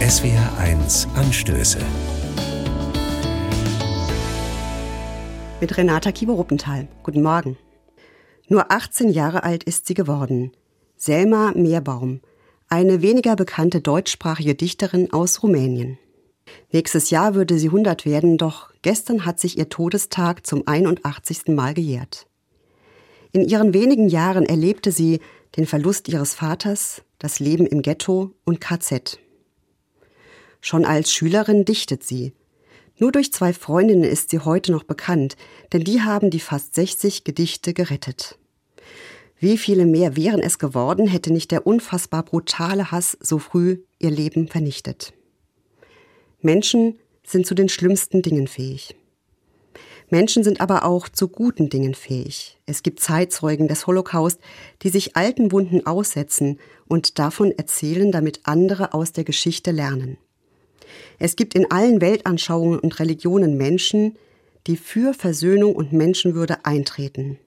SWR1 0.00 1.14
Anstöße. 1.14 1.78
Mit 5.60 5.76
Renata 5.76 6.10
Kieber-Ruppenthal. 6.10 6.88
Guten 7.02 7.22
Morgen. 7.22 7.58
Nur 8.48 8.72
18 8.72 9.10
Jahre 9.10 9.42
alt 9.42 9.62
ist 9.62 9.86
sie 9.86 9.92
geworden. 9.92 10.52
Selma 10.96 11.52
Meerbaum, 11.54 12.22
eine 12.70 13.02
weniger 13.02 13.36
bekannte 13.36 13.82
deutschsprachige 13.82 14.54
Dichterin 14.54 15.12
aus 15.12 15.42
Rumänien. 15.42 15.98
Nächstes 16.72 17.10
Jahr 17.10 17.34
würde 17.34 17.58
sie 17.58 17.68
100 17.68 18.06
werden, 18.06 18.38
doch 18.38 18.72
gestern 18.80 19.26
hat 19.26 19.38
sich 19.38 19.58
ihr 19.58 19.68
Todestag 19.68 20.46
zum 20.46 20.66
81. 20.66 21.48
Mal 21.48 21.74
gejährt. 21.74 22.26
In 23.32 23.46
ihren 23.46 23.74
wenigen 23.74 24.08
Jahren 24.08 24.46
erlebte 24.46 24.92
sie 24.92 25.20
den 25.58 25.66
Verlust 25.66 26.08
ihres 26.08 26.32
Vaters, 26.32 27.02
das 27.18 27.38
Leben 27.38 27.66
im 27.66 27.82
Ghetto 27.82 28.32
und 28.44 28.62
KZ. 28.62 29.20
Schon 30.60 30.84
als 30.84 31.12
Schülerin 31.12 31.64
dichtet 31.64 32.04
sie. 32.04 32.32
Nur 32.98 33.12
durch 33.12 33.32
zwei 33.32 33.52
Freundinnen 33.52 34.04
ist 34.04 34.30
sie 34.30 34.40
heute 34.40 34.72
noch 34.72 34.84
bekannt, 34.84 35.36
denn 35.72 35.84
die 35.84 36.02
haben 36.02 36.30
die 36.30 36.40
fast 36.40 36.74
60 36.74 37.24
Gedichte 37.24 37.72
gerettet. 37.72 38.38
Wie 39.38 39.56
viele 39.56 39.86
mehr 39.86 40.16
wären 40.16 40.40
es 40.40 40.58
geworden, 40.58 41.06
hätte 41.06 41.32
nicht 41.32 41.50
der 41.50 41.66
unfassbar 41.66 42.22
brutale 42.22 42.90
Hass 42.90 43.16
so 43.20 43.38
früh 43.38 43.78
ihr 43.98 44.10
Leben 44.10 44.48
vernichtet. 44.48 45.14
Menschen 46.42 46.98
sind 47.26 47.46
zu 47.46 47.54
den 47.54 47.70
schlimmsten 47.70 48.20
Dingen 48.20 48.48
fähig. 48.48 48.94
Menschen 50.10 50.42
sind 50.42 50.60
aber 50.60 50.84
auch 50.84 51.08
zu 51.08 51.28
guten 51.28 51.70
Dingen 51.70 51.94
fähig. 51.94 52.58
Es 52.66 52.82
gibt 52.82 53.00
Zeitzeugen 53.00 53.68
des 53.68 53.86
Holocaust, 53.86 54.40
die 54.82 54.90
sich 54.90 55.16
alten 55.16 55.52
Wunden 55.52 55.86
aussetzen 55.86 56.58
und 56.86 57.18
davon 57.18 57.52
erzählen, 57.52 58.10
damit 58.12 58.40
andere 58.42 58.92
aus 58.92 59.12
der 59.12 59.24
Geschichte 59.24 59.70
lernen. 59.70 60.18
Es 61.18 61.36
gibt 61.36 61.54
in 61.54 61.70
allen 61.70 62.00
Weltanschauungen 62.00 62.78
und 62.78 62.98
Religionen 62.98 63.56
Menschen, 63.56 64.16
die 64.66 64.76
für 64.76 65.14
Versöhnung 65.14 65.74
und 65.74 65.92
Menschenwürde 65.92 66.64
eintreten. 66.64 67.38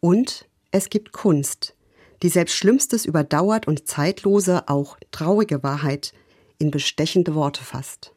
Und 0.00 0.46
es 0.70 0.88
gibt 0.88 1.12
Kunst, 1.12 1.74
die 2.22 2.28
selbst 2.28 2.54
Schlimmstes 2.54 3.04
überdauert 3.04 3.66
und 3.66 3.86
zeitlose, 3.86 4.68
auch 4.68 4.96
traurige 5.10 5.62
Wahrheit 5.62 6.12
in 6.58 6.70
bestechende 6.70 7.34
Worte 7.34 7.62
fasst. 7.62 8.12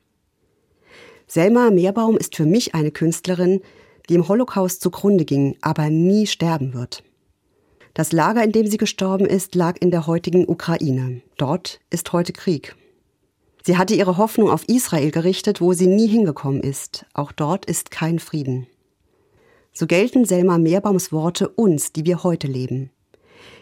Selma 1.27 1.69
Meerbaum 1.69 2.17
ist 2.17 2.35
für 2.35 2.45
mich 2.45 2.73
eine 2.73 2.91
Künstlerin, 2.91 3.61
die 4.09 4.15
im 4.15 4.27
Holocaust 4.27 4.81
zugrunde 4.81 5.25
ging, 5.25 5.57
aber 5.61 5.89
nie 5.89 6.25
sterben 6.25 6.73
wird. 6.73 7.03
Das 7.93 8.11
Lager, 8.11 8.43
in 8.43 8.51
dem 8.51 8.65
sie 8.65 8.77
gestorben 8.77 9.25
ist, 9.25 9.55
lag 9.55 9.75
in 9.79 9.91
der 9.91 10.07
heutigen 10.07 10.47
Ukraine. 10.47 11.21
Dort 11.37 11.79
ist 11.89 12.13
heute 12.13 12.33
Krieg. 12.33 12.75
Sie 13.69 13.77
hatte 13.77 13.93
ihre 13.93 14.17
Hoffnung 14.17 14.49
auf 14.49 14.67
Israel 14.67 15.11
gerichtet, 15.11 15.61
wo 15.61 15.73
sie 15.73 15.85
nie 15.85 16.07
hingekommen 16.07 16.59
ist. 16.59 17.05
Auch 17.13 17.31
dort 17.31 17.65
ist 17.65 17.91
kein 17.91 18.17
Frieden. 18.17 18.65
So 19.73 19.85
gelten 19.85 20.25
Selma 20.25 20.57
Meerbaums 20.57 21.11
Worte 21.11 21.49
uns, 21.49 21.93
die 21.93 22.03
wir 22.03 22.23
heute 22.23 22.47
leben. 22.47 22.89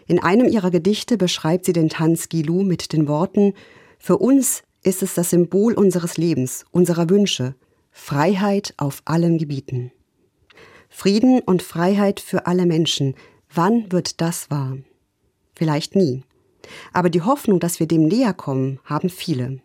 In 0.06 0.18
einem 0.18 0.48
ihrer 0.48 0.70
Gedichte 0.70 1.18
beschreibt 1.18 1.66
sie 1.66 1.74
den 1.74 1.90
Tanz 1.90 2.30
Gilu 2.30 2.62
mit 2.62 2.94
den 2.94 3.06
Worten 3.06 3.52
Für 3.98 4.16
uns 4.16 4.62
ist 4.82 5.02
es 5.02 5.12
das 5.12 5.28
Symbol 5.28 5.74
unseres 5.74 6.16
Lebens, 6.16 6.64
unserer 6.70 7.10
Wünsche, 7.10 7.54
Freiheit 7.90 8.72
auf 8.78 9.02
allen 9.04 9.36
Gebieten. 9.36 9.92
Frieden 10.88 11.40
und 11.40 11.62
Freiheit 11.62 12.18
für 12.18 12.46
alle 12.46 12.64
Menschen, 12.64 13.14
wann 13.52 13.92
wird 13.92 14.22
das 14.22 14.50
wahr? 14.50 14.78
Vielleicht 15.54 15.96
nie. 15.96 16.22
Aber 16.94 17.10
die 17.10 17.20
Hoffnung, 17.20 17.60
dass 17.60 17.78
wir 17.78 17.86
dem 17.86 18.06
näher 18.06 18.32
kommen, 18.32 18.80
haben 18.86 19.10
viele. 19.10 19.60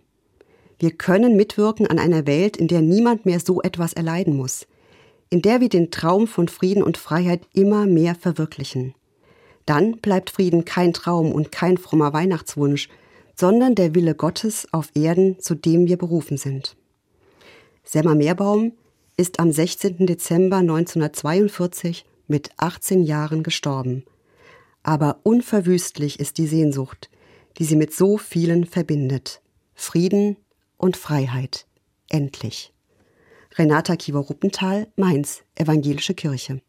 Wir 0.84 0.92
können 0.92 1.38
mitwirken 1.38 1.88
an 1.88 1.98
einer 1.98 2.28
Welt, 2.28 2.58
in 2.58 2.68
der 2.68 2.82
niemand 2.82 3.26
mehr 3.26 3.40
so 3.40 3.62
etwas 3.62 3.94
erleiden 3.94 4.36
muss, 4.36 4.68
in 5.30 5.42
der 5.42 5.62
wir 5.62 5.70
den 5.70 5.92
Traum 5.92 6.28
von 6.28 6.50
Frieden 6.50 6.84
und 6.84 6.98
Freiheit 6.98 7.48
immer 7.54 7.86
mehr 7.86 8.16
verwirklichen. 8.16 8.94
Dann 9.66 10.00
bleibt 10.00 10.30
Frieden 10.30 10.66
kein 10.66 10.92
Traum 10.92 11.32
und 11.32 11.54
kein 11.54 11.78
frommer 11.78 12.12
Weihnachtswunsch, 12.12 12.90
sondern 13.34 13.76
der 13.76 13.96
Wille 13.96 14.14
Gottes 14.14 14.68
auf 14.74 14.90
Erden, 14.94 15.40
zu 15.40 15.56
dem 15.56 15.88
wir 15.88 15.96
berufen 15.96 16.36
sind. 16.36 16.76
Selma 17.86 18.14
Meerbaum 18.14 18.74
ist 19.16 19.40
am 19.40 19.54
16. 19.54 20.06
Dezember 20.06 20.58
1942 20.58 22.04
mit 22.28 22.50
18 22.58 23.04
Jahren 23.04 23.44
gestorben. 23.44 24.04
Aber 24.84 25.22
unverwüstlich 25.24 26.20
ist 26.20 26.38
die 26.38 26.48
Sehnsucht, 26.48 27.10
die 27.58 27.64
sie 27.64 27.78
mit 27.78 27.94
so 27.94 28.18
vielen 28.18 28.66
verbindet. 28.66 29.40
Frieden 29.76 30.36
und 30.84 30.98
Freiheit. 30.98 31.66
Endlich. 32.10 32.74
Renata 33.56 33.96
Kiewer-Ruppenthal, 33.96 34.92
Mainz, 34.98 35.44
Evangelische 35.56 36.14
Kirche. 36.14 36.62